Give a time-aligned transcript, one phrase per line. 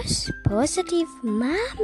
[0.00, 1.78] Rose Positive Mom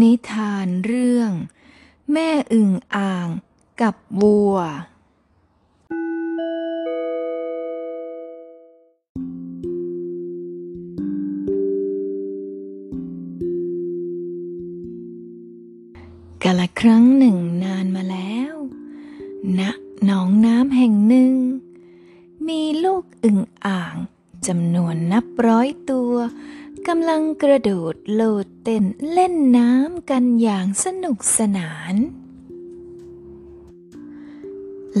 [0.00, 1.30] นิทานเรื่อง
[2.12, 3.28] แม่อึ่งอ่าง
[3.80, 4.56] กับวัว
[16.42, 18.54] กาละครั้งหนึ่งนานมาแล้ว
[19.58, 19.60] ณ
[20.04, 21.34] หนองน้ำแห่งหนึ่ง
[22.48, 23.96] มีลูกอึ่งอ่าง
[24.46, 26.12] จำนวนนับร้อยตัว
[26.88, 31.94] กำลังกระโดดโลดเต้นเล่นน้ำกันอย่างสนุกสนาน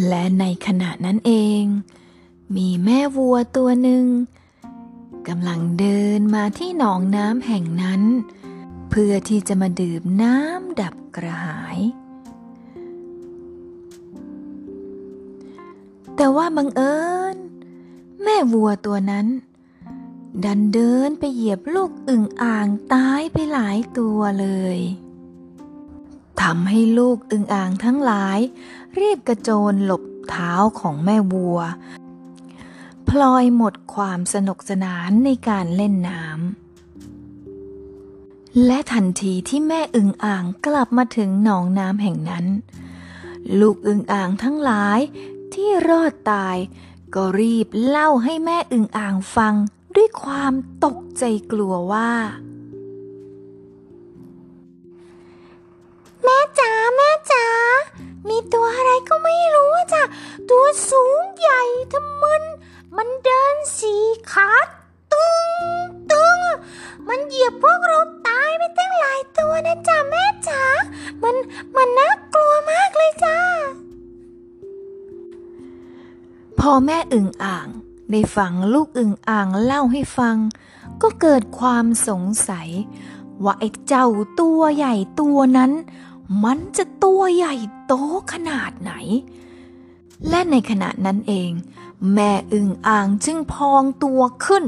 [0.06, 1.62] และในขณะนั้นเอง
[2.56, 4.06] มีแม่วัวตัวหนึ่ง
[5.28, 8.02] กำลังเดินมาที่หนองน้ำแห่งนั้น
[8.90, 11.78] เพื่อที่จะมาดื่มน้ำดับกระหาย
[16.24, 16.96] แต่ว่าบังเอิ
[17.34, 17.36] ญ
[18.22, 19.26] แม่วัวตัวนั้น
[20.44, 24.78] ดันเดินไปเหยียบลูกอึ่งอ่างตายไปหลายตัวเลย
[26.40, 28.38] ทำให้ลูกอึ่งอ่างทั้งหลาย
[29.00, 31.58] รีบกระโจนหลบเท้าของแม่วัว
[33.08, 42.46] พลอยหมดความสนุกสนานในการเล่นน้ำและทันทีที่แม่อึ่งอ่างกลับมาถึงหนองน้ำแห่งนั้น
[43.60, 45.00] ลูกอึ่งอ่างทั้งหลาย
[45.66, 46.56] ที่รอดตาย
[47.14, 49.54] ก็รีบเล่าให้แม่อึ่งอ่างฟัง
[49.96, 50.52] ด้วยความ
[50.84, 52.10] ตกใจกลัวว่า
[76.68, 77.68] พอแม่อึ่งอ่าง
[78.10, 80.36] ได้ฟังลูกอึ่งอ่างเล่าให้ฟัง
[81.02, 82.68] ก็เกิดความสงสัย
[83.44, 84.06] ว่าไอ้เจ้า
[84.40, 85.72] ตัวใหญ่ตัวนั้น
[86.44, 87.54] มันจะตัวใหญ่
[87.86, 87.94] โต
[88.32, 88.92] ขนาดไหน
[90.28, 91.50] และในขณะนั้นเอง
[92.14, 94.64] แม่อึ่งอ่างจึงพองตัวขึ้น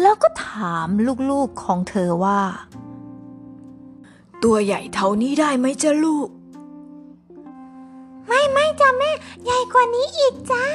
[0.00, 0.88] แล้วก็ถาม
[1.30, 2.42] ลูกๆของเธอว่า
[4.42, 6.28] ตัวใหญ่เท่านี้ได้ไหมจ้ะลูก
[8.26, 9.10] ไม่ไม่จ้ะแม่
[9.44, 10.66] ใหญ่กว่านี้อีกจ้า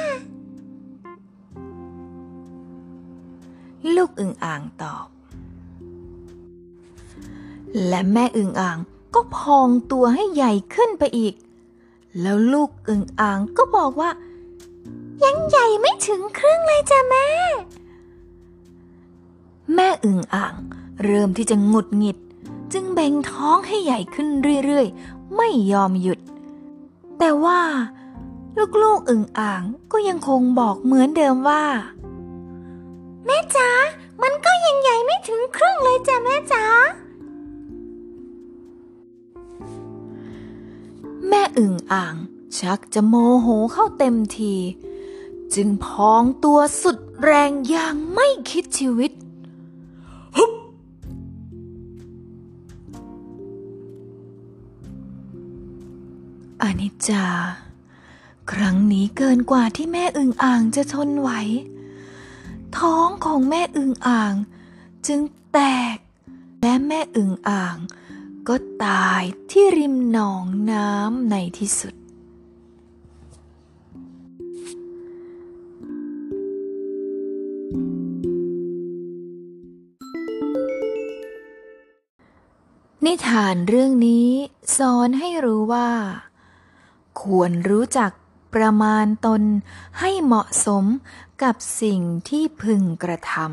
[3.94, 5.06] ลูกอึ่งอ่างตอบ
[7.88, 8.78] และแม่อึ่งอ่าง
[9.14, 11.34] ก็พองตัวให้ใหญ่ขึ้นไปอีก
[12.20, 14.10] แล้วลูกอึ่งอ่างก็บอกว่า
[15.24, 17.26] ยังใหญ่ไม่ถึงครึ่งเลยจ้ะแม่
[19.74, 20.54] แม่อึ่งอ่าง
[21.04, 22.16] เริ่มที่จะหงุดหงิด
[22.72, 24.28] จึงแบ่งท้องให้ใหญ่ขึ้น
[24.64, 26.18] เรื่อยๆ ไม่ยอมหยุด
[27.18, 27.60] แต่ว่า
[28.82, 31.64] ลูกๆอึ่งอ่างก็ยังคงบอกเหมือนเดิมว่า
[33.26, 33.68] แม่จ๋า
[34.22, 36.64] มันก็ยังใหญ่ไม่ถึงครึ่งเลยจ้ะแม่จ๋า
[41.28, 42.16] แม่อึ่งอ่าง
[42.58, 44.54] ชักจะโมโหเข้าเต็มที
[45.54, 49.12] จึงพองตัวสุดแรงอย่างไม่คิดชีวิต
[50.36, 50.52] ฮึบ
[56.62, 57.26] อนิจจา
[58.50, 61.30] ครั้งนี้เกินกว่าที่แม่อึ่งอ่างจะทนไหว
[62.78, 64.34] ท้องของแม่อึ่งอ่าง
[65.06, 65.20] จึง
[65.52, 65.58] แต
[65.94, 65.96] ก
[66.62, 67.76] และแม่อึ่งอ่าง
[68.48, 71.94] ก็ตายที่ริมหนองน้ำในที่สุด
[83.04, 84.28] นิทานเรื่องนี้
[84.76, 85.90] สอนให้รู้ว่า
[87.22, 88.12] ควรรู้จัก
[88.54, 89.42] ประมาณตน
[90.00, 90.84] ให้เหมาะสม
[91.42, 93.46] กับสิ่งที่พึงกระทำ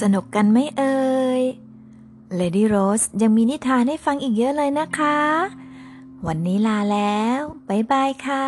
[0.00, 0.98] สนุกกันไหมเอ่
[1.40, 1.42] ย
[2.38, 5.18] Lady Rose ยังมีนิทานให้ฟังอีกเยอะเลยนะคะ
[6.26, 8.46] วันนี้ลาแล้ว บ๊ายบายค่ะ